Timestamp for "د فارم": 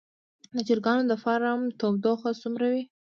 1.07-1.59